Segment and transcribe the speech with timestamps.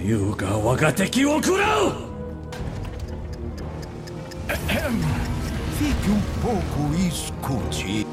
[0.00, 2.06] 優が我が敵を食らう
[5.78, 8.06] Fique um pouco e escute.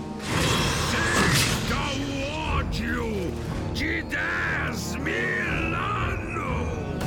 [1.94, 3.32] o ódio
[3.74, 7.04] de 10 mil anos!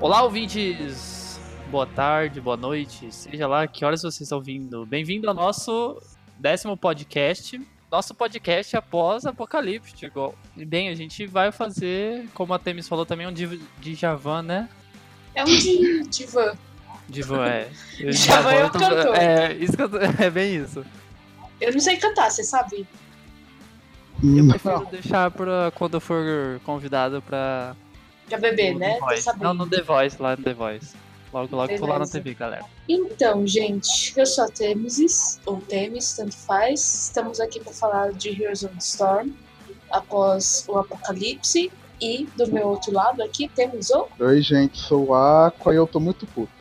[0.00, 1.40] Olá, ouvintes!
[1.70, 4.86] Boa tarde, boa noite, seja lá que horas vocês estão vindo.
[4.86, 6.00] Bem-vindo ao nosso
[6.39, 7.59] décimo podcast.
[7.89, 10.35] Nosso podcast após Apocalíptico.
[10.57, 14.69] E bem, a gente vai fazer, como a Temis falou também, um div- Djavan, né?
[15.33, 16.53] É um de divã.
[17.07, 17.69] Divan, é.
[18.11, 19.15] Djavan é o tô- cantor.
[19.15, 20.85] É, isso que eu tô- é bem isso.
[21.61, 22.85] Eu não sei cantar, você sabe?
[24.21, 27.75] Eu prefiro deixar pra quando eu for convidado pra.
[28.29, 28.99] Já beber, né?
[29.39, 30.95] Não, no The Voice, lá no The Voice.
[31.33, 32.11] Logo, logo tô lá na Beleza.
[32.13, 32.65] TV, galera.
[32.87, 37.07] Então, gente, eu sou a Temesis, ou Temis, tanto faz.
[37.07, 39.31] Estamos aqui para falar de Heroes of the Storm
[39.91, 41.71] após o Apocalipse.
[41.99, 44.07] E do meu outro lado aqui temos o.
[44.19, 46.51] Oi, gente, sou o Aqua e eu tô muito puto.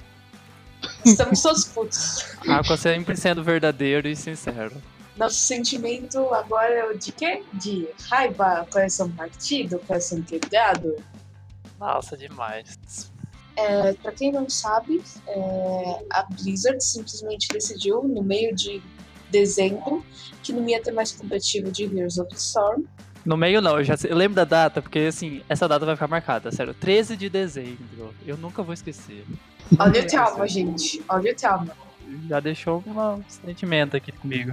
[1.05, 2.25] Estamos todos putos.
[2.49, 4.81] Aqua sempre sendo verdadeiro e sincero.
[5.17, 7.43] Nosso sentimento agora é o de quê?
[7.53, 10.97] De raiva, coração partido, coração quebrado.
[11.79, 13.11] Nossa, demais.
[13.57, 18.83] É, pra quem não sabe, é, a Blizzard simplesmente decidiu, no meio de
[19.31, 20.05] dezembro,
[20.43, 22.85] que não ia ter mais competitivo de Heroes of the Storm.
[23.25, 26.07] No meio não, eu já eu lembro da data, porque assim, essa data vai ficar
[26.07, 26.73] marcada, sério.
[26.75, 28.15] 13 de dezembro.
[28.25, 29.25] Eu nunca vou esquecer.
[29.79, 31.03] Olha o trauma, gente.
[31.09, 31.77] Olha o trauma.
[32.29, 34.53] Já deixou um sentimento aqui comigo.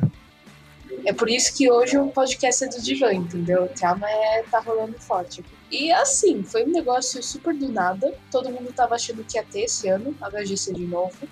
[1.05, 3.65] É por isso que hoje o podcast é do Divan, entendeu?
[3.65, 5.43] O trauma é, tá rolando forte.
[5.73, 8.13] E assim, foi um negócio super do nada.
[8.29, 11.27] Todo mundo tava achando que ia ter esse ano, HGC de novo.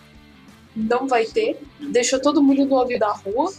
[0.76, 1.62] Não vai ter.
[1.80, 3.54] Deixou todo mundo no olho da rua.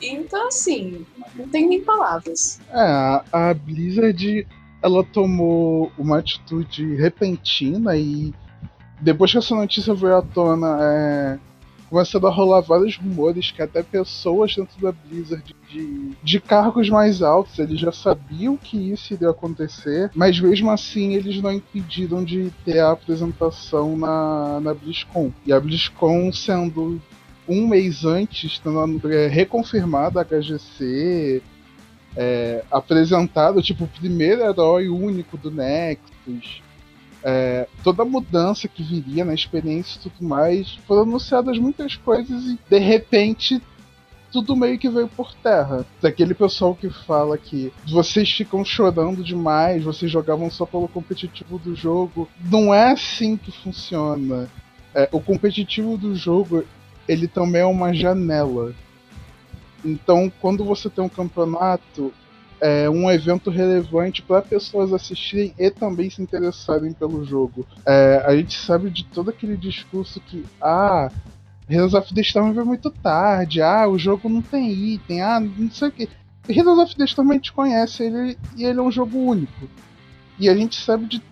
[0.00, 1.04] Então, assim,
[1.34, 2.58] não tem nem palavras.
[2.70, 4.48] É, a, a Blizzard,
[4.82, 8.32] ela tomou uma atitude repentina e
[9.02, 11.38] depois que essa notícia veio à tona, é,
[11.90, 17.20] começaram a rolar vários rumores que até pessoas dentro da Blizzard de, de cargos mais
[17.20, 22.52] altos, eles já sabiam que isso iria acontecer, mas mesmo assim eles não impediram de
[22.64, 25.32] ter a apresentação na, na BlizzCon.
[25.44, 27.02] E a BlizzCon sendo
[27.48, 31.42] um mês antes, tendo é, reconfirmado a HGC,
[32.16, 36.62] é, apresentado tipo o primeiro herói único do Nexus,
[37.22, 42.44] é, toda a mudança que viria na experiência e tudo mais, foram anunciadas muitas coisas
[42.44, 43.60] e de repente
[44.32, 45.84] tudo meio que veio por terra.
[46.00, 51.74] Daquele pessoal que fala que vocês ficam chorando demais, vocês jogavam só pelo competitivo do
[51.74, 52.28] jogo.
[52.40, 54.48] Não é assim que funciona.
[54.94, 56.64] É, o competitivo do jogo
[57.08, 58.72] ele também é uma janela.
[59.84, 62.12] Então, quando você tem um campeonato,
[62.60, 67.66] é um evento relevante para pessoas assistirem e também se interessarem pelo jogo.
[67.86, 71.10] É, a gente sabe de todo aquele discurso que, ah,
[71.68, 75.70] Heroes of the Storm veio muito tarde, ah, o jogo não tem item, ah, não
[75.70, 76.08] sei o que.
[76.48, 79.68] Heroes of the Storm a gente conhece ele e ele é um jogo único.
[80.38, 81.22] E a gente sabe de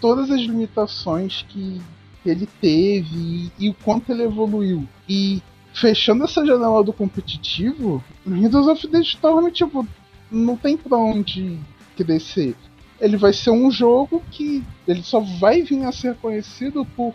[0.00, 1.80] todas as limitações que
[2.24, 4.86] ele teve e, e o quanto ele evoluiu.
[5.08, 9.86] E fechando essa janela do competitivo, Heroes of the Storm, tipo,
[10.32, 11.58] não tem pra onde
[11.96, 12.56] crescer.
[13.00, 17.14] Ele vai ser um jogo que ele só vai vir a ser conhecido por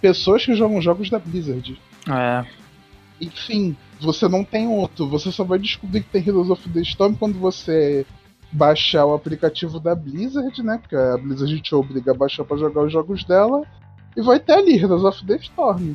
[0.00, 1.80] pessoas que jogam jogos da Blizzard.
[2.08, 2.44] É.
[3.20, 5.08] Enfim, você não tem outro.
[5.08, 8.04] Você só vai descobrir que tem Heroes of the Storm quando você
[8.52, 10.78] baixar o aplicativo da Blizzard, né?
[10.78, 13.62] Porque a Blizzard te obriga a baixar pra jogar os jogos dela.
[14.16, 15.94] E vai ter ali Heroes of the Storm.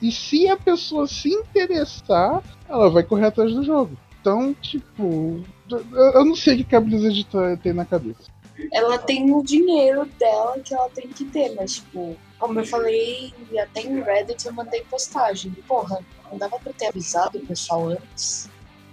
[0.00, 3.96] E se a pessoa se interessar, ela vai correr atrás do jogo.
[4.20, 8.30] Então, tipo, eu não sei o que a Blizzard tá- tem na cabeça.
[8.72, 13.32] Ela tem o dinheiro dela que ela tem que ter, mas, tipo, como eu falei,
[13.62, 15.52] até em Reddit eu mandei postagem.
[15.66, 16.00] Porra,
[16.30, 18.50] não dava pra ter avisado o pessoal antes.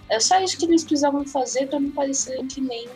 [0.08, 2.88] É só isso que eles precisavam fazer pra não parecerem que nem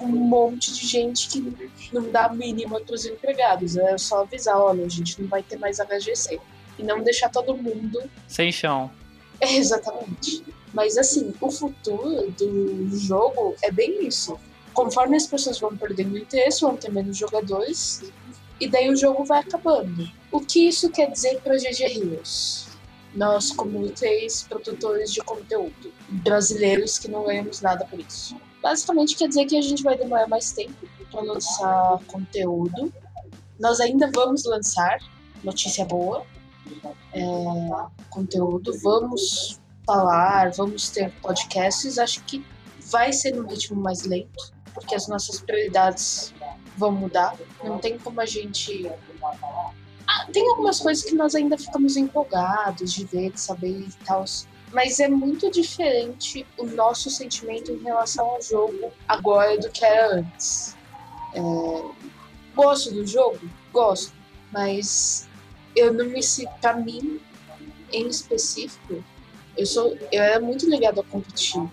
[0.00, 1.52] um monte de gente que
[1.92, 3.76] não dá a mínima pros empregados.
[3.76, 6.38] É só avisar, olha, a gente não vai ter mais HGC.
[6.78, 8.90] E não deixar todo mundo Sem chão.
[9.40, 10.44] é, exatamente.
[10.74, 14.38] Mas assim, o futuro do jogo é bem isso.
[14.74, 18.02] Conforme as pessoas vão perdendo interesse, vão ter menos jogadores,
[18.60, 20.10] e daí o jogo vai acabando.
[20.32, 22.66] O que isso quer dizer para GG Heroes?
[23.14, 28.36] Nós, como três produtores de conteúdo brasileiros que não ganhamos nada por isso.
[28.60, 30.74] Basicamente quer dizer que a gente vai demorar mais tempo
[31.08, 32.92] para lançar conteúdo.
[33.60, 34.98] Nós ainda vamos lançar,
[35.44, 36.26] notícia boa,
[37.12, 37.22] é,
[38.10, 38.76] conteúdo.
[38.82, 42.44] Vamos falar, vamos ter podcasts, acho que
[42.90, 46.34] vai ser num ritmo mais lento, porque as nossas prioridades
[46.76, 47.36] vão mudar.
[47.62, 48.90] Não tem como a gente.
[49.22, 54.24] Ah, tem algumas coisas que nós ainda ficamos empolgados de ver, de saber e tal.
[54.72, 60.16] Mas é muito diferente o nosso sentimento em relação ao jogo agora do que era
[60.16, 60.76] antes.
[61.32, 61.40] É...
[62.54, 63.38] Gosto do jogo?
[63.72, 64.12] Gosto.
[64.52, 65.28] Mas
[65.76, 66.52] eu não me sinto.
[66.60, 67.20] Pra mim,
[67.92, 69.02] em específico,
[69.56, 69.96] eu sou.
[70.10, 71.70] Eu era muito ligado ao competitivo.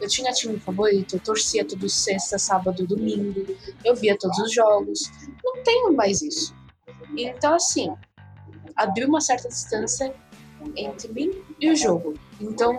[0.00, 3.46] Eu tinha time favorito, eu torcia todo sexta, sábado, domingo,
[3.84, 5.00] eu via todos os jogos.
[5.42, 6.54] Não tenho mais isso.
[7.16, 7.94] Então, assim,
[8.76, 10.14] abriu uma certa distância
[10.76, 12.14] entre mim e o jogo.
[12.40, 12.78] Então,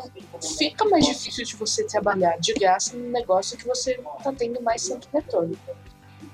[0.58, 4.82] fica mais difícil de você trabalhar de graça num negócio que você tá tendo mais
[4.82, 5.58] santo retorno.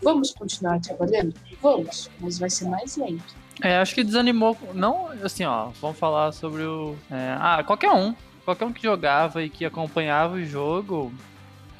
[0.01, 1.33] Vamos continuar trabalhando?
[1.61, 3.35] Vamos, mas vai ser mais lento.
[3.61, 4.57] É, acho que desanimou.
[4.73, 6.95] Não, assim, ó, vamos falar sobre o.
[7.09, 8.15] É, ah, qualquer um.
[8.43, 11.13] Qualquer um que jogava e que acompanhava o jogo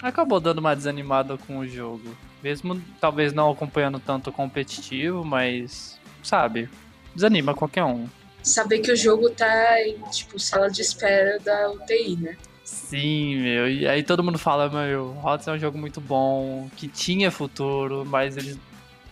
[0.02, 2.16] acabou dando uma desanimada com o jogo.
[2.44, 6.70] Mesmo talvez não acompanhando tanto o competitivo, mas, sabe,
[7.14, 8.08] desanima qualquer um.
[8.42, 12.38] Saber que o jogo tá em, tipo, sala de espera da UTI, né?
[12.64, 13.70] Sim, meu.
[13.70, 18.04] E aí todo mundo fala, meu, Hotz é um jogo muito bom, que tinha futuro,
[18.06, 18.58] mas eles.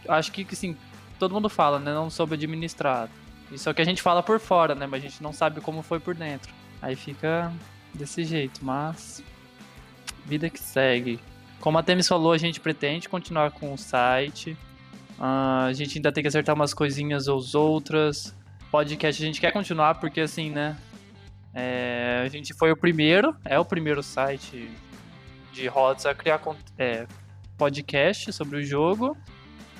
[0.07, 0.75] Acho que, assim,
[1.19, 1.94] todo mundo fala, né?
[1.94, 3.10] Não soube administrar.
[3.51, 4.88] Isso é o que a gente fala por fora, né?
[4.88, 6.51] Mas a gente não sabe como foi por dentro.
[6.81, 7.51] Aí fica
[7.94, 9.24] desse jeito, mas.
[10.25, 11.19] Vida que segue.
[11.60, 14.57] Como a Temis falou, a gente pretende continuar com o site.
[15.18, 18.36] Uh, a gente ainda tem que acertar umas coisinhas ou outras.
[18.72, 20.77] Podcast a gente quer continuar porque, assim, né?
[21.54, 24.69] É, a gente foi o primeiro, é o primeiro site
[25.51, 26.39] de rodas a criar
[26.77, 27.07] é,
[27.57, 29.18] podcast sobre o jogo.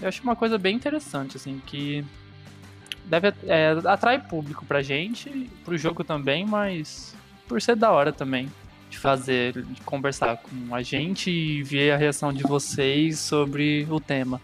[0.02, 2.04] Eu acho uma coisa bem interessante, assim, que
[3.06, 7.16] deve é, atrai público pra gente, pro jogo também, mas
[7.48, 8.50] por ser da hora também
[8.90, 14.00] de fazer, de conversar com a gente e ver a reação de vocês sobre o
[14.00, 14.42] tema.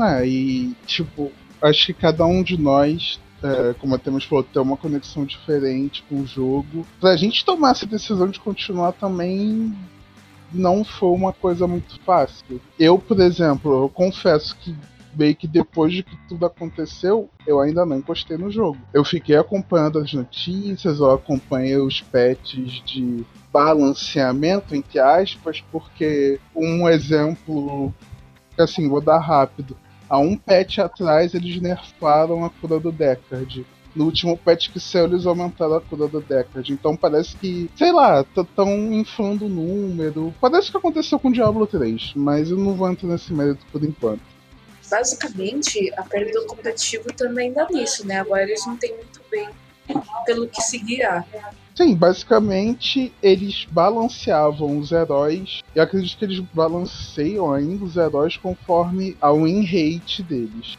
[0.00, 4.60] Ah, e tipo, acho que cada um de nós é, como a Temos falou, ter
[4.60, 6.86] uma conexão diferente com o jogo.
[7.00, 9.74] Pra gente tomar essa decisão de continuar também
[10.52, 12.60] não foi uma coisa muito fácil.
[12.78, 14.74] Eu, por exemplo, eu confesso que
[15.16, 18.78] meio que depois de que tudo aconteceu, eu ainda não encostei no jogo.
[18.92, 26.88] Eu fiquei acompanhando as notícias, eu acompanhei os patches de balanceamento, entre aspas, porque um
[26.88, 27.92] exemplo,
[28.58, 29.76] assim, vou dar rápido.
[30.08, 33.64] Há um patch atrás eles nerfaram a cura do Deckard.
[33.94, 36.72] No último patch que saiu, eles aumentaram a cura do Deckard.
[36.72, 40.32] Então parece que, sei lá, estão inflando o número.
[40.40, 44.31] Parece que aconteceu com Diablo 3, mas eu não vou entrar nesse mérito por enquanto.
[44.92, 48.20] Basicamente, a perda do competitivo também dá nisso, né?
[48.20, 49.48] Agora eles não têm muito bem
[50.26, 51.26] pelo que se guiar.
[51.74, 55.62] Sim, basicamente eles balanceavam os heróis.
[55.74, 60.76] E acredito que eles balanceiam ainda os heróis conforme a win rate deles.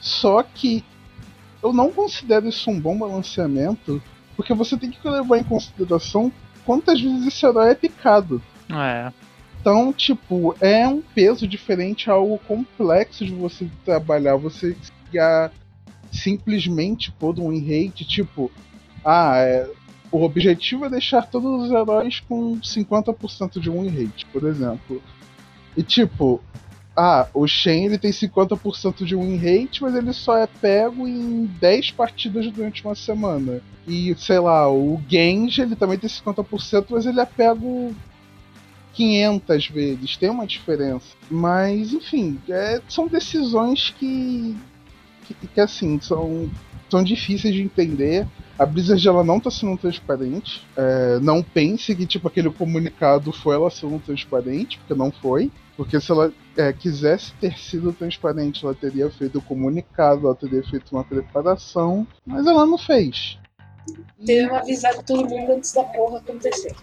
[0.00, 0.84] Só que
[1.62, 4.02] eu não considero isso um bom balanceamento,
[4.34, 6.32] porque você tem que levar em consideração
[6.64, 8.42] quantas vezes esse herói é picado.
[8.68, 9.12] É.
[9.66, 14.36] Então, tipo, é um peso diferente, algo complexo de você trabalhar.
[14.36, 14.76] Você
[16.12, 18.48] simplesmente por um win rate, tipo,
[19.04, 19.68] ah, é,
[20.12, 25.02] o objetivo é deixar todos os heróis com 50% de win rate, por exemplo.
[25.76, 26.40] E tipo,
[26.96, 31.44] ah, o Shen ele tem 50% de win rate, mas ele só é pego em
[31.44, 33.60] 10 partidas durante uma semana.
[33.84, 37.92] E, sei lá, o Genji ele também tem 50%, mas ele é pego
[38.96, 40.16] 500 vezes.
[40.16, 41.06] Tem uma diferença.
[41.30, 44.56] Mas, enfim, é, são decisões que,
[45.24, 46.50] que, que assim, são,
[46.90, 48.26] são difíceis de entender.
[48.58, 50.66] A Blizzard ela não tá sendo transparente.
[50.74, 55.52] É, não pense que tipo aquele comunicado foi ela sendo transparente, porque não foi.
[55.76, 60.62] Porque se ela é, quisesse ter sido transparente, ela teria feito o comunicado, ela teria
[60.62, 63.38] feito uma preparação, mas ela não fez.
[64.24, 66.74] Teria avisado todo mundo antes da porra acontecer.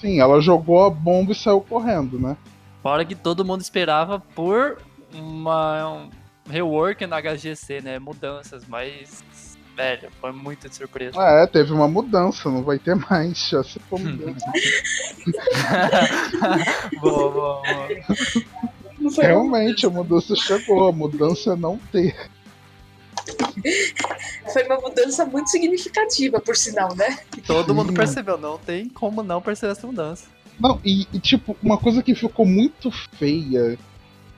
[0.00, 2.36] Sim, ela jogou a bomba e saiu correndo, né?
[2.82, 4.78] Fora que todo mundo esperava por
[5.12, 6.10] uma um
[6.48, 7.98] rework na HGC, né?
[7.98, 9.22] Mudanças, mas
[9.76, 11.14] velho, foi muito de surpresa.
[11.16, 14.44] Ah, é, teve uma mudança, não vai ter mais, já se for mudança.
[17.00, 17.88] boa, boa, boa.
[19.22, 22.16] Realmente, a mudança chegou, a mudança é não ter.
[24.52, 27.18] Foi uma mudança muito significativa, por sinal, né?
[27.46, 30.26] Todo mundo percebeu, não tem como não perceber essa mudança.
[30.58, 33.78] Não, e, e, tipo, uma coisa que ficou muito feia,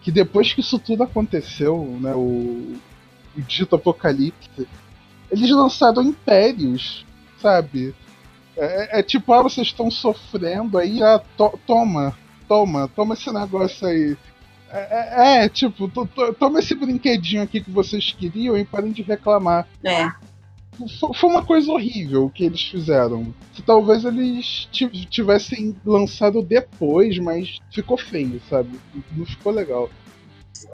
[0.02, 2.76] que depois que isso tudo aconteceu, né, o,
[3.37, 4.68] o dito apocalipse,
[5.30, 7.06] eles lançaram impérios,
[7.40, 7.94] sabe?
[8.56, 12.16] É, é tipo, ah, vocês estão sofrendo aí, ah, to toma,
[12.47, 14.16] toma, toma esse negócio aí.
[14.73, 18.93] É, é, é tipo, to to toma esse brinquedinho aqui que vocês queriam e parem
[18.93, 19.67] de reclamar.
[19.85, 20.11] É.
[21.15, 23.35] Foi uma coisa horrível o que eles fizeram.
[23.55, 24.69] Se talvez eles
[25.11, 28.81] tivessem lançado depois, mas ficou feio, sabe?
[29.15, 29.91] Não ficou legal.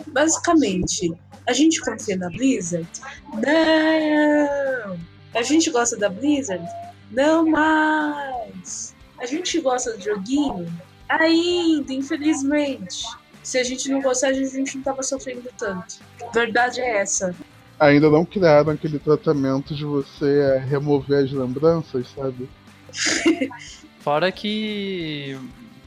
[0.06, 1.12] Basicamente,
[1.46, 2.88] a gente confia na Blizzard?
[3.32, 4.98] Não!
[5.34, 6.64] A gente gosta da Blizzard?
[7.10, 8.94] Não mais!
[9.18, 10.66] A gente gosta do joguinho?
[11.08, 13.04] Ainda, infelizmente.
[13.46, 16.00] Se a gente não gostasse, a gente não tava sofrendo tanto.
[16.34, 17.32] Verdade é essa
[17.78, 22.48] ainda não criaram aquele tratamento de você é, remover as lembranças, sabe?
[24.00, 25.38] Fora que,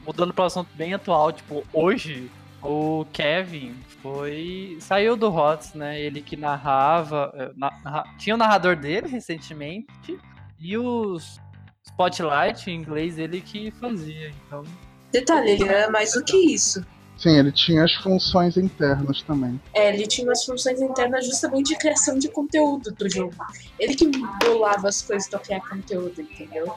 [0.06, 2.30] mudando para um assunto bem atual, tipo, hoje
[2.62, 4.76] o Kevin foi.
[4.80, 6.00] saiu do HOTS, né?
[6.00, 7.32] Ele que narrava.
[7.34, 10.18] Eh, narra, tinha o narrador dele recentemente
[10.58, 11.40] e os
[11.82, 14.62] Spotlight em inglês ele que fazia, então.
[15.10, 16.84] Detalhe, ele era mais do que isso.
[17.20, 19.60] Sim, ele tinha as funções internas também.
[19.74, 23.34] É, ele tinha as funções internas justamente de criação de conteúdo do jogo.
[23.78, 24.10] Ele que
[24.42, 26.72] bolava as coisas pra criar conteúdo, entendeu?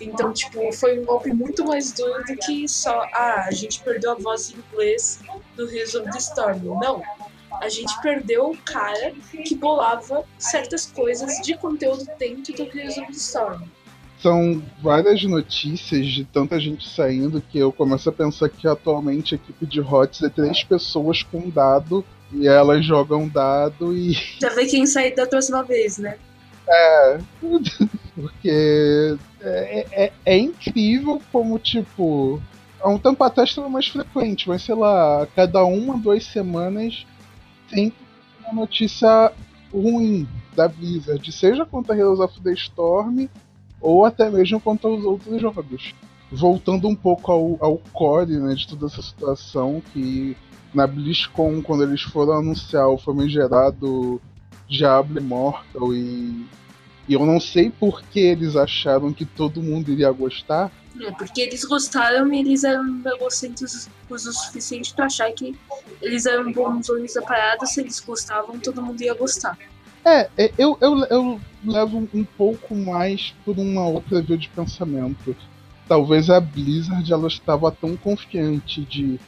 [0.00, 4.12] Então, tipo, foi um golpe muito mais duro do que só, ah, a gente perdeu
[4.12, 5.18] a voz em inglês
[5.56, 6.60] do Heroes of the Storm.
[6.80, 7.02] Não.
[7.60, 9.12] A gente perdeu o cara
[9.44, 13.64] que bolava certas coisas de conteúdo dentro do Heroes of the Storm
[14.24, 19.36] são várias notícias de tanta gente saindo que eu começo a pensar que atualmente a
[19.36, 22.02] equipe de HOTS é três pessoas com dado
[22.32, 24.14] e elas jogam dado e.
[24.40, 26.16] Já vê quem sair da próxima vez, né?
[26.66, 27.18] É.
[28.16, 32.40] Porque é, é, é incrível como, tipo.
[32.80, 37.06] Há um tempo atrás estava mais frequente, mas sei lá, a cada uma, duas semanas
[37.68, 37.92] tem
[38.40, 39.32] uma notícia
[39.70, 40.26] ruim
[40.56, 43.28] da Blizzard, seja contra Heroes of the Storm
[43.84, 45.94] ou até mesmo contra os outros jogos.
[46.32, 50.34] Voltando um pouco ao, ao core né, de toda essa situação, que
[50.72, 54.20] na BlizzCon, quando eles foram anunciar o famigerado
[54.66, 56.46] Diablo Immortal e,
[57.06, 60.72] e eu não sei por que eles acharam que todo mundo iria gostar.
[61.00, 65.54] É, porque eles gostaram e eles eram egocêntricos o suficiente para achar que
[66.00, 69.58] eles eram bons donos da parada, se eles gostavam, todo mundo ia gostar.
[70.04, 75.34] É, é, eu, eu, eu levo um pouco mais por uma outra via de pensamento.
[75.88, 79.18] Talvez a Blizzard ela estava tão confiante de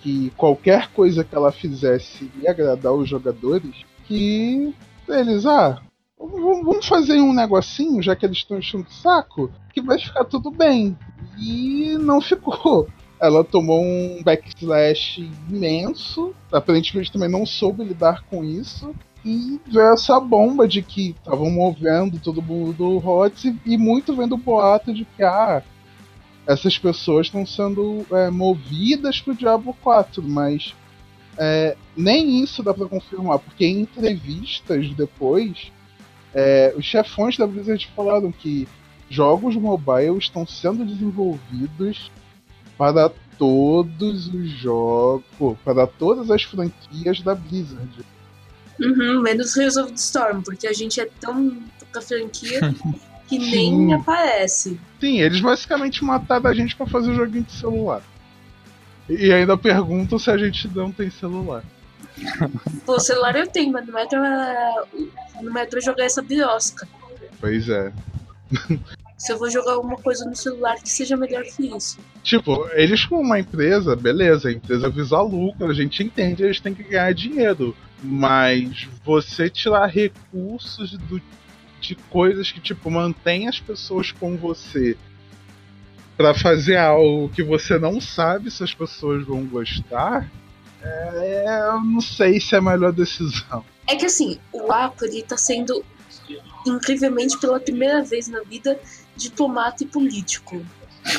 [0.00, 4.74] que qualquer coisa que ela fizesse ia agradar os jogadores que
[5.08, 5.80] eles, ah,
[6.18, 10.50] vamos fazer um negocinho, já que eles estão enchendo o saco, que vai ficar tudo
[10.50, 10.96] bem.
[11.38, 12.88] E não ficou.
[13.20, 18.94] Ela tomou um backslash imenso, aparentemente também não soube lidar com isso.
[19.24, 19.60] E
[19.92, 24.92] essa bomba de que estavam movendo todo mundo do HOTS e muito vendo o boato
[24.92, 25.62] de que ah,
[26.46, 30.74] essas pessoas estão sendo é, movidas pro Diablo 4, mas
[31.38, 35.70] é, nem isso dá para confirmar, porque em entrevistas depois,
[36.34, 38.66] é, os chefões da Blizzard falaram que
[39.08, 42.10] jogos mobile estão sendo desenvolvidos
[42.76, 48.04] para todos os jogos, para todas as franquias da Blizzard.
[48.80, 51.62] Uhum, menos Heroes of the Storm, porque a gente é tão
[51.92, 52.60] da franquia
[53.28, 53.92] que nem Sim.
[53.92, 54.80] aparece.
[55.00, 58.02] Sim, eles basicamente mataram a gente para fazer joguinho de celular.
[59.08, 61.64] E ainda perguntam se a gente não tem celular.
[62.86, 64.84] Pô, celular eu tenho, mas é pra,
[65.42, 66.86] não é pra jogar essa birosca.
[67.40, 67.92] Pois é.
[69.16, 71.98] Se eu vou jogar alguma coisa no celular que seja melhor que isso.
[72.22, 76.74] Tipo, eles como uma empresa, beleza, a empresa visa lucro, a gente entende, eles têm
[76.74, 77.76] que ganhar dinheiro.
[78.02, 81.22] Mas você tirar recursos do,
[81.80, 84.96] de coisas que, tipo, mantém as pessoas com você
[86.16, 90.30] para fazer algo que você não sabe se as pessoas vão gostar,
[90.82, 93.64] é, eu não sei se é a melhor decisão.
[93.86, 95.84] É que assim, o Aqua ele tá sendo
[96.66, 98.78] incrivelmente pela primeira vez na vida
[99.16, 100.64] diplomata e político.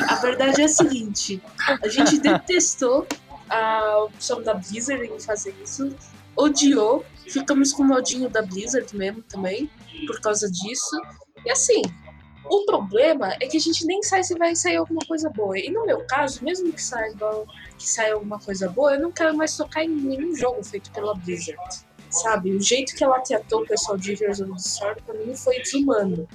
[0.08, 1.42] A verdade é a seguinte:
[1.82, 3.06] a gente detestou
[3.50, 5.94] a opção da Blizzard em fazer isso,
[6.36, 9.70] odiou, ficamos com o modinho da Blizzard mesmo também,
[10.08, 11.02] por causa disso.
[11.46, 11.82] E assim,
[12.46, 15.58] o problema é que a gente nem sabe se vai sair alguma coisa boa.
[15.58, 17.46] E no meu caso, mesmo que saiba
[17.78, 21.16] que saia alguma coisa boa, eu não quero mais tocar em nenhum jogo feito pela
[21.16, 22.52] Blizzard sabe?
[22.56, 25.58] O jeito que ela tratou o pessoal de Heroes of the Storm pra mim foi
[25.60, 26.28] desumano.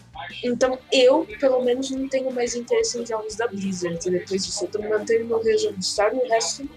[0.45, 4.65] Então eu, pelo menos, não tenho mais interesse em jogos da Blizzard depois disso.
[4.65, 6.69] Eu tô mantendo meu Heroes of the Storm e o resto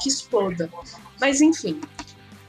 [0.00, 0.70] que exploda.
[1.20, 1.80] Mas enfim,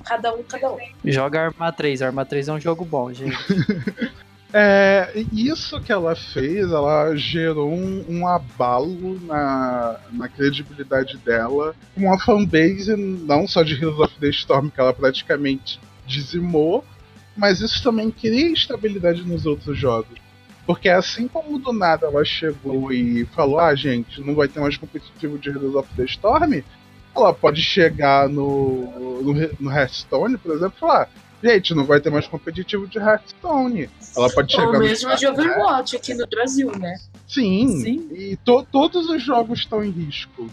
[0.07, 0.77] cada um, cada um.
[1.03, 3.37] Joga Arma 3, Arma 3 é um jogo bom, gente.
[4.53, 12.11] É, isso que ela fez, ela gerou um, um abalo na, na, credibilidade dela, com
[12.13, 16.83] a fanbase não só de Heroes of the Storm, que ela praticamente dizimou,
[17.35, 20.17] mas isso também cria estabilidade nos outros jogos.
[20.65, 24.77] Porque assim como do nada ela chegou e falou, ah gente, não vai ter mais
[24.77, 26.63] competitivo de Heroes of the Storm,
[27.23, 31.09] ela pode chegar no, no, no Hearthstone, por exemplo, e falar,
[31.43, 33.89] gente, não vai ter mais competitivo de Hearthstone.
[34.15, 36.97] Ela pode chegar Ou mesmo de Overwatch aqui no Brasil, né?
[37.27, 38.09] Sim, Sim.
[38.11, 40.49] e to, todos os jogos estão em risco.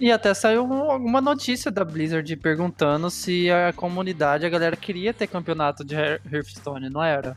[0.00, 5.28] E até saiu alguma notícia da Blizzard perguntando se a comunidade, a galera queria ter
[5.28, 7.36] campeonato de Hearthstone, não era?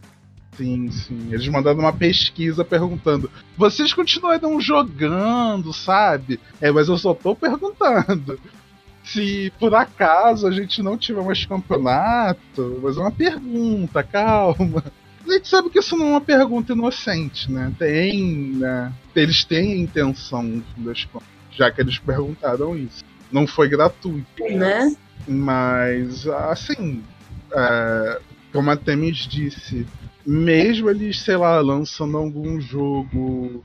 [0.58, 1.30] Sim, sim.
[1.32, 6.40] Eles mandaram uma pesquisa perguntando: vocês continuarão jogando, sabe?
[6.62, 8.40] É, mas eu só tô perguntando.
[9.04, 14.84] Se por acaso a gente não tiver mais campeonato, mas é uma pergunta, calma.
[15.28, 17.72] A gente sabe que isso não é uma pergunta inocente, né?
[17.78, 18.92] Tem, né?
[19.16, 23.04] Eles têm a intenção, das contas, já que eles perguntaram isso.
[23.32, 24.44] Não foi gratuito.
[24.44, 24.96] Né?
[25.28, 27.04] Mas, assim,
[27.52, 28.22] é,
[28.52, 29.86] como a Temis disse,
[30.26, 33.64] mesmo eles, sei lá, lançando algum jogo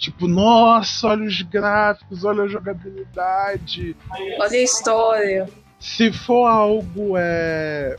[0.00, 3.94] Tipo, nossa, olha os gráficos, olha a jogabilidade.
[4.38, 5.46] Olha a história.
[5.78, 7.98] Se for algo é,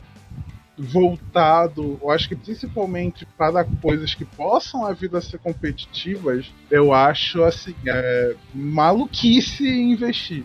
[0.76, 7.44] voltado, eu acho que principalmente para coisas que possam a vida ser competitivas, eu acho
[7.44, 10.44] assim, é maluquice investir.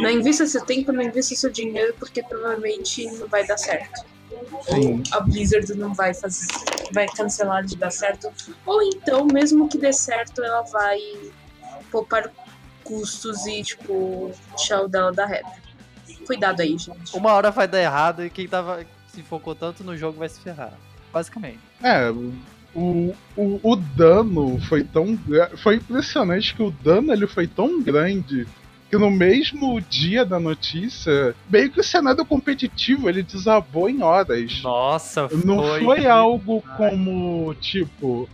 [0.00, 4.04] Não invista seu tempo, não invista seu dinheiro, porque provavelmente não vai dar certo.
[4.62, 5.02] Sim.
[5.12, 6.46] a Blizzard não vai fazer,
[6.92, 8.30] vai cancelar de dar certo,
[8.66, 10.98] ou então, mesmo que dê certo, ela vai
[11.90, 12.30] poupar
[12.84, 15.60] custos e, tipo, deixar o dela da reta.
[16.26, 17.16] Cuidado aí, gente.
[17.16, 20.40] Uma hora vai dar errado e quem tava, se focou tanto no jogo vai se
[20.40, 20.72] ferrar.
[21.12, 21.58] Basicamente.
[21.82, 22.10] É,
[22.74, 25.18] o, o, o dano foi tão.
[25.56, 28.46] Foi impressionante que o dano ele foi tão grande
[28.90, 34.60] que no mesmo dia da notícia, meio que o cenário competitivo ele desabou em horas.
[34.62, 35.44] Nossa, foi.
[35.44, 38.28] Não foi algo como, tipo,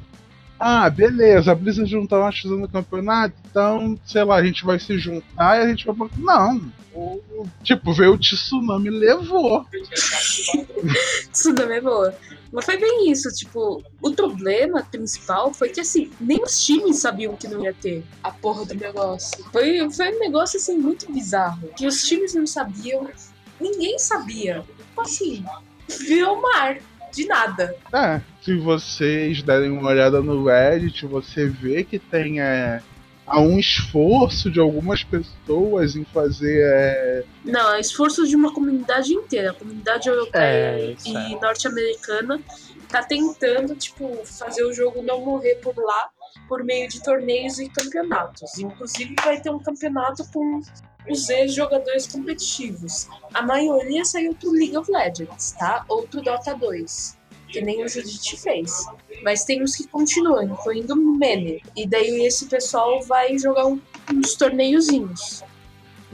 [0.58, 4.98] ah, beleza, a Blizzard não tá fazendo campeonato, então, sei lá, a gente vai se
[4.98, 6.08] juntar e a gente vai.
[6.16, 6.72] Não.
[6.94, 7.20] O,
[7.62, 9.66] tipo, veio o tsunami levou.
[11.30, 12.14] tsunami é boa.
[12.50, 17.36] Mas foi bem isso, tipo, o problema principal foi que, assim, nem os times sabiam
[17.36, 19.44] que não ia ter a porra do negócio.
[19.52, 21.68] Foi, foi um negócio, assim, muito bizarro.
[21.76, 23.06] Que os times não sabiam,
[23.60, 24.64] ninguém sabia.
[24.78, 25.44] Tipo assim,
[26.06, 26.78] virou mar
[27.12, 27.74] de nada.
[27.92, 32.80] É, se vocês derem uma olhada no Reddit, você vê que tem é,
[33.26, 36.62] há um esforço de algumas pessoas em fazer.
[36.62, 37.24] É...
[37.44, 39.50] Não, é esforço de uma comunidade inteira.
[39.50, 41.40] A comunidade europeia é, e é.
[41.40, 42.40] norte-americana
[42.88, 46.10] tá tentando, tipo, fazer o jogo não morrer por lá
[46.48, 48.58] por meio de torneios e campeonatos.
[48.58, 50.60] Inclusive vai ter um campeonato com
[51.08, 53.08] os ex-jogadores competitivos.
[53.32, 55.84] A maioria saiu pro League of Legends, tá?
[55.88, 57.16] Ou pro Dota 2
[57.48, 58.86] que nem o Judite fez.
[59.22, 61.62] Mas tem uns que continuam, incluindo o Mene.
[61.76, 65.42] E daí esse pessoal vai jogar uns torneiozinhos.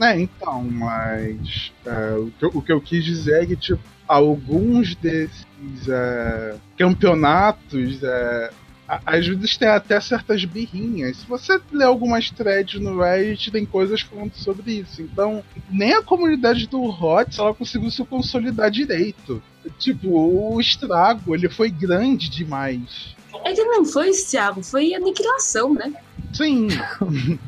[0.01, 3.83] É, então, mas é, o, que eu, o, que eu, quis dizer é que, tipo,
[4.07, 5.45] alguns desses
[5.87, 8.49] é, campeonatos é,
[8.87, 11.17] às vezes tem até certas birrinhas.
[11.17, 15.01] Se você ler algumas threads no Reddit, tem coisas falando sobre isso.
[15.01, 19.41] Então, nem a comunidade do HOTS ela conseguiu se consolidar direito.
[19.79, 23.15] Tipo, o estrago, ele foi grande demais.
[23.45, 25.93] É que não foi estrago, foi aniquilação, né?
[26.33, 26.67] Sim.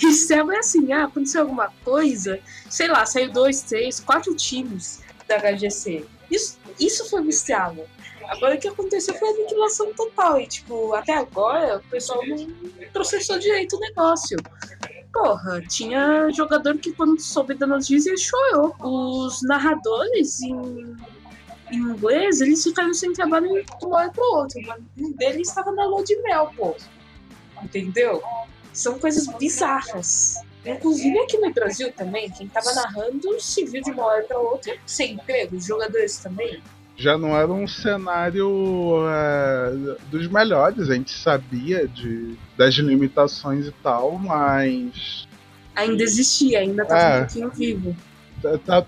[0.00, 5.38] estrago é assim, ah, aconteceu alguma coisa, sei lá, saiu dois, três, quatro times da
[5.38, 6.04] HGC.
[6.30, 7.84] Isso, isso foi um estrago.
[8.30, 10.40] Agora o que aconteceu foi a aniquilação total.
[10.40, 12.46] E, tipo, até agora o pessoal não
[12.92, 14.38] processou direito o negócio.
[15.12, 18.76] Porra, tinha jogador que quando soube da notícia chorou.
[18.78, 20.96] Os narradores em,
[21.72, 24.60] em inglês, eles ficaram sem trabalho de um lado pro outro.
[24.96, 26.76] Um deles estava na lua de mel, pô.
[27.60, 28.22] Entendeu?
[28.72, 30.36] São coisas bizarras.
[30.64, 34.76] Inclusive aqui no Brasil também, quem tava narrando se viu de uma hora pra outra
[34.86, 36.62] sem emprego, os jogadores também
[37.00, 38.48] já não era um cenário
[39.08, 40.90] é, dos melhores.
[40.90, 45.26] A gente sabia de, das limitações e tal, mas.
[45.74, 47.96] Ainda existia, ainda estava é, um pouquinho vivo.
[48.42, 48.86] Tá, tá,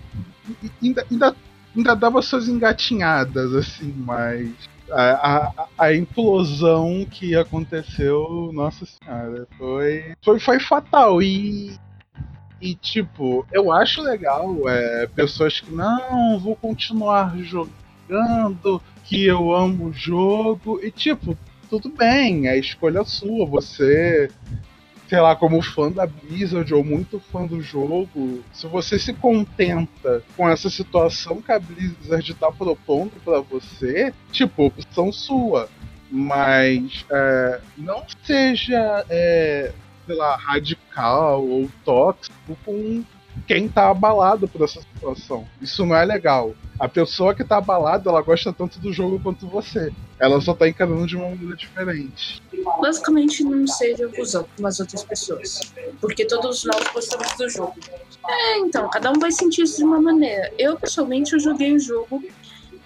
[0.81, 1.35] ainda, ainda,
[1.75, 4.49] ainda dava suas engatinhadas, assim, mas.
[4.91, 11.19] A, a, a, implosão que aconteceu, nossa senhora, foi, foi, foi fatal.
[11.19, 11.75] E,
[12.61, 19.53] e tipo, eu acho legal é, pessoas que não vou continuar jogando jogando, que eu
[19.53, 20.79] amo o jogo.
[20.83, 21.37] E tipo,
[21.69, 23.45] tudo bem, é escolha sua.
[23.45, 24.29] Você,
[25.07, 30.23] sei lá, como fã da Blizzard ou muito fã do jogo, se você se contenta
[30.35, 35.69] com essa situação que a Blizzard tá propondo para você, tipo, opção sua.
[36.15, 39.73] Mas é, não seja, é,
[40.05, 43.03] sei lá, radical ou tóxico com
[43.47, 45.47] quem tá abalado por essa situação.
[45.59, 46.53] Isso não é legal.
[46.79, 49.93] A pessoa que tá abalada, ela gosta tanto do jogo quanto você.
[50.19, 52.41] Ela só tá encarando de uma maneira diferente.
[52.81, 55.59] Basicamente, não seja cuzão com as outras pessoas.
[56.01, 57.75] Porque todos nós gostamos do jogo.
[58.27, 60.51] É, então, cada um vai sentir isso de uma maneira.
[60.57, 62.23] Eu, pessoalmente, eu joguei o jogo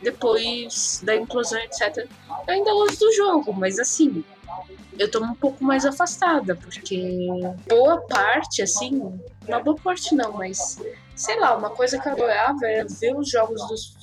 [0.01, 2.07] depois da inclusão, etc.
[2.47, 4.23] Eu ainda gosto do jogo, mas assim,
[4.97, 10.79] eu tô um pouco mais afastada, porque boa parte, assim, uma boa parte não, mas
[11.15, 13.95] sei lá, uma coisa que eu adorava era ver os jogos dos,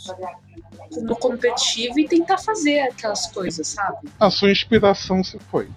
[1.02, 4.08] no competitivo e tentar fazer aquelas coisas, sabe?
[4.18, 5.68] A sua inspiração se foi.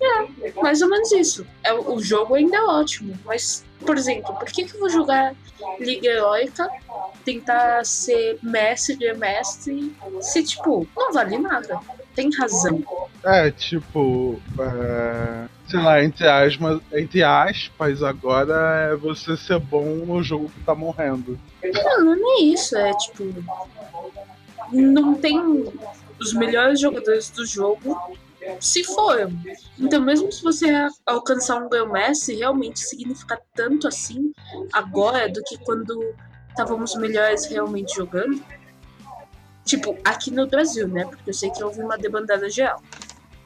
[0.00, 1.46] É, mais ou menos isso.
[1.62, 5.34] É, o jogo ainda é ótimo, mas, por exemplo, por que, que eu vou jogar
[5.80, 6.68] Liga Heroica,
[7.24, 11.80] tentar ser mestre de mestre, se, tipo, não vale nada?
[12.14, 12.82] Tem razão.
[13.24, 20.22] É, tipo, é, sei lá, entre aspas, entre aspas, agora é você ser bom no
[20.22, 21.38] jogo que tá morrendo.
[21.62, 23.24] Não, não é isso, é tipo.
[24.72, 25.38] Não tem
[26.18, 27.96] os melhores jogadores do jogo
[28.60, 29.30] se foram.
[29.78, 30.66] Então, mesmo se você
[31.04, 34.32] alcançar um Grandmaster, realmente significa tanto assim
[34.72, 36.14] agora do que quando
[36.48, 38.42] estávamos melhores realmente jogando.
[39.64, 41.04] Tipo, aqui no Brasil, né?
[41.04, 42.82] Porque eu sei que houve uma debandada geral.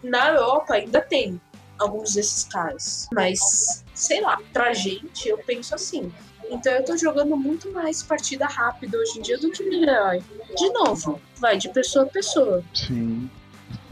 [0.04, 1.40] Na Europa ainda tem
[1.78, 3.08] alguns desses caras.
[3.12, 6.12] Mas, sei lá, pra gente, eu penso assim.
[6.50, 10.18] Então eu tô jogando muito mais partida rápida hoje em dia do que melhor.
[10.56, 12.62] De novo, vai de pessoa a pessoa.
[12.74, 13.30] Sim.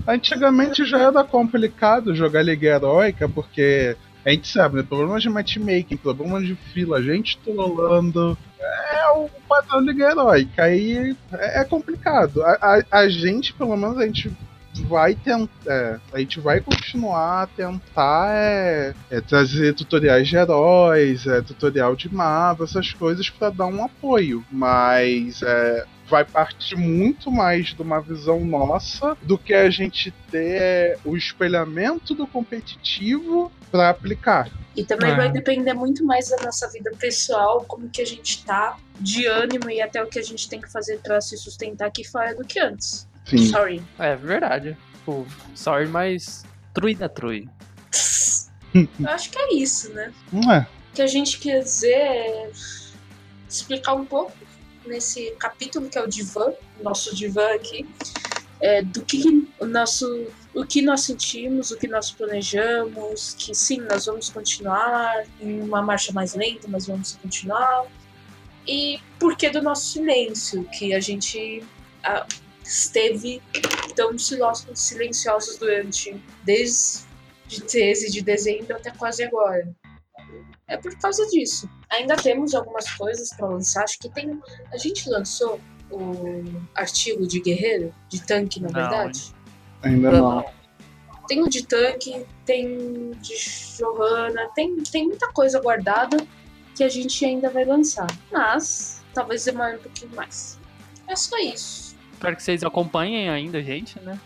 [0.07, 4.83] Antigamente já era complicado jogar Liga Heróica, porque a gente sabe, né?
[4.83, 8.37] Problemas de matchmaking, problemas de fila, gente trolando.
[8.61, 10.65] É o padrão Liga Heróica.
[10.65, 12.43] Aí é complicado.
[12.43, 14.31] A, a, a gente, pelo menos, a gente
[14.87, 15.51] vai tentar.
[15.67, 21.97] É, a gente vai continuar a tentar é, é, trazer tutoriais de heróis, é, tutorial
[21.97, 24.45] de mapa, essas coisas para dar um apoio.
[24.51, 30.99] Mas é, vai partir muito mais de uma visão nossa do que a gente ter
[31.05, 34.51] o espelhamento do competitivo para aplicar.
[34.77, 35.17] E também É.
[35.17, 39.71] vai depender muito mais da nossa vida pessoal, como que a gente tá, de ânimo
[39.71, 42.45] e até o que a gente tem que fazer pra se sustentar aqui fora do
[42.45, 43.09] que antes.
[43.31, 43.47] Sim.
[43.47, 43.83] Sorry.
[43.99, 44.77] É verdade.
[44.95, 47.49] Tipo, sorry, mas trui da trui.
[48.75, 50.13] Eu acho que é isso, né?
[50.33, 50.67] Não é?
[50.91, 52.51] O que a gente quer dizer é
[53.49, 54.33] explicar um pouco
[54.87, 57.89] nesse capítulo que é o divã, nosso divã aqui,
[58.61, 63.81] é, do que o nosso, o que nós sentimos, o que nós planejamos, que sim,
[63.81, 67.87] nós vamos continuar em uma marcha mais lenta, mas vamos continuar.
[68.67, 71.65] E por que do nosso silêncio, que a gente
[72.05, 72.27] ah,
[72.65, 73.43] esteve
[73.95, 77.05] tão silenciosos durante desde
[77.67, 79.69] 13 de dezembro até quase agora.
[80.69, 81.69] É por causa disso.
[81.91, 83.83] Ainda temos algumas coisas para lançar.
[83.83, 84.41] Acho que tem.
[84.73, 86.45] A gente lançou o
[86.75, 89.35] artigo de guerreiro, de tanque, na Não, verdade.
[89.83, 90.45] Ainda não.
[91.27, 93.35] Tem o de tanque, tem de
[93.79, 96.17] Johanna, tem, tem muita coisa guardada
[96.77, 98.07] que a gente ainda vai lançar.
[98.31, 100.59] Mas talvez demore um pouquinho mais.
[101.07, 101.90] É só isso.
[102.21, 104.19] Espero que vocês acompanhem ainda, gente, né?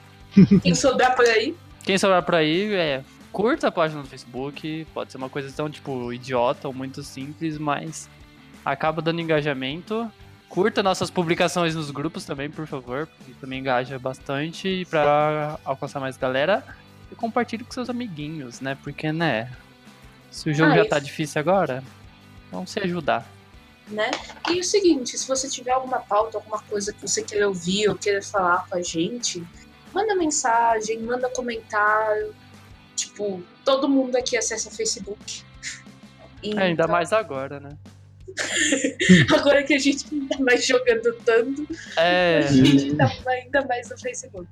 [0.65, 1.55] Quem souber por aí,
[1.85, 4.85] Quem sobrar por aí, é, curta a página no Facebook.
[4.93, 8.11] Pode ser uma coisa tão, tipo, idiota ou muito simples, mas
[8.65, 10.11] acaba dando engajamento.
[10.49, 16.17] Curta nossas publicações nos grupos também, por favor, porque também engaja bastante pra alcançar mais
[16.17, 16.65] galera.
[17.13, 18.77] E compartilhe com seus amiguinhos, né?
[18.83, 19.53] Porque, né?
[20.33, 20.91] Se o jogo Ah, já isso.
[20.91, 21.81] tá difícil agora,
[22.51, 23.25] vamos se ajudar.
[23.89, 24.11] Né?
[24.51, 27.97] E o seguinte, se você tiver alguma pauta, alguma coisa que você queira ouvir ou
[27.97, 29.45] queira falar com a gente,
[29.93, 32.35] manda mensagem, manda comentário.
[32.97, 35.45] Tipo, todo mundo aqui acessa Facebook.
[36.43, 37.71] É, ainda Então, mais agora, né?
[39.33, 41.67] Agora que a gente não tá mais jogando tanto,
[41.97, 42.39] É.
[42.39, 44.49] a gente tá ainda mais no Facebook.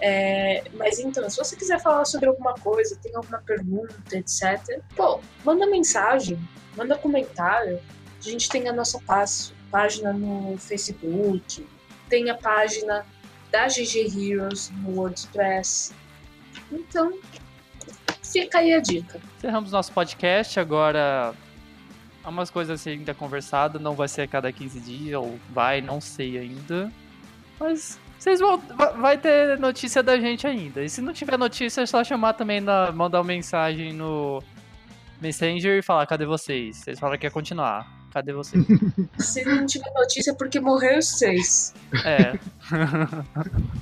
[0.00, 5.20] É, mas então, se você quiser falar sobre alguma coisa, tem alguma pergunta, etc., pô,
[5.44, 6.38] manda mensagem,
[6.76, 7.78] manda comentário.
[8.24, 8.98] A gente tem a nossa
[9.70, 11.66] página no Facebook,
[12.08, 13.04] tem a página
[13.50, 15.92] da GG Heroes no WordPress.
[16.72, 17.18] Então,
[18.22, 19.20] fica aí a dica.
[19.38, 20.58] Encerramos nosso podcast.
[20.58, 21.34] Agora,
[22.22, 23.78] há umas coisas assim ainda conversado.
[23.78, 26.90] Não vai ser a cada 15 dias, ou vai, não sei ainda.
[27.60, 28.58] Mas Vocês vão.
[28.58, 30.82] va- Vai ter notícia da gente ainda.
[30.82, 34.42] E se não tiver notícia, é só chamar também, na, mandar uma mensagem no
[35.20, 36.78] Messenger e falar: cadê vocês?
[36.78, 37.86] Vocês falam que ia continuar.
[38.14, 38.64] Cadê vocês?
[39.18, 41.74] Se não tiver notícia é porque morreu os seis.
[42.04, 42.38] é.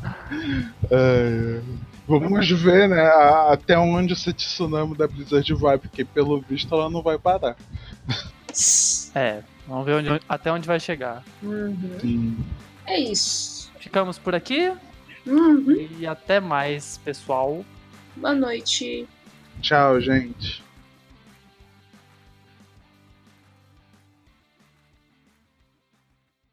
[0.90, 1.60] É,
[2.08, 3.02] vamos ver, né,
[3.48, 7.56] até onde esse tsunami da Blizzard vai, porque pelo visto ela não vai parar.
[9.14, 9.42] É.
[9.66, 11.22] Vamos ver onde- até onde vai chegar.
[11.42, 12.36] Uhum.
[12.86, 13.70] É isso.
[13.78, 14.70] Ficamos por aqui
[15.26, 15.88] Uhum.
[15.98, 17.64] e até mais, pessoal.
[18.14, 19.08] Boa noite.
[19.62, 20.61] Tchau, gente.